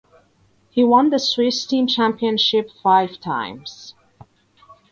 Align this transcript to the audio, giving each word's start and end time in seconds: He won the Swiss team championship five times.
He 0.71 0.83
won 0.83 1.11
the 1.11 1.19
Swiss 1.19 1.63
team 1.63 1.85
championship 1.85 2.71
five 2.81 3.19
times. 3.19 3.93